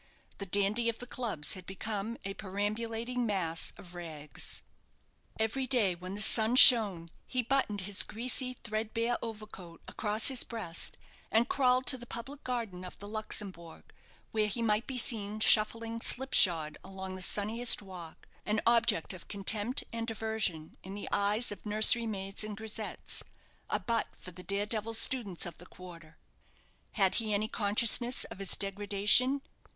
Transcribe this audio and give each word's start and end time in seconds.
The 0.39 0.47
dandy 0.47 0.89
of 0.89 0.97
the 0.97 1.05
clubs 1.05 1.53
had 1.53 1.67
become 1.67 2.17
a 2.25 2.33
perambulating 2.33 3.23
mass 3.23 3.71
of 3.77 3.93
rags. 3.93 4.63
Every 5.39 5.67
day 5.67 5.93
when 5.93 6.15
the 6.15 6.23
sun 6.23 6.55
shone 6.55 7.09
he 7.27 7.43
buttoned 7.43 7.81
his 7.81 8.01
greasy, 8.01 8.55
threadbare 8.63 9.19
overcoat 9.21 9.79
across 9.87 10.27
his 10.29 10.43
breast, 10.43 10.97
and 11.31 11.47
crawled 11.47 11.85
to 11.85 11.99
the 11.99 12.07
public 12.07 12.43
garden 12.43 12.83
of 12.83 12.97
the 12.97 13.07
Luxembourg, 13.07 13.93
where 14.31 14.47
he 14.47 14.63
might 14.63 14.87
be 14.87 14.97
seen 14.97 15.39
shuffling 15.39 16.01
slipshod 16.01 16.79
along 16.83 17.13
the 17.15 17.21
sunniest 17.21 17.83
walk, 17.83 18.27
an 18.43 18.59
object 18.65 19.13
of 19.13 19.27
contempt 19.27 19.83
and 19.93 20.09
aversion 20.09 20.77
in 20.81 20.95
the 20.95 21.07
eyes 21.11 21.51
of 21.51 21.63
nursery 21.63 22.07
maids 22.07 22.43
and 22.43 22.57
grisettes 22.57 23.21
a 23.69 23.79
butt 23.79 24.07
for 24.17 24.31
the 24.31 24.41
dare 24.41 24.65
devil 24.65 24.95
students 24.95 25.45
of 25.45 25.59
the 25.59 25.65
quarter. 25.67 26.17
Had 26.93 27.13
he 27.21 27.35
any 27.35 27.47
consciousness 27.47 28.23
of 28.23 28.39
his 28.39 28.55
degradation? 28.57 29.43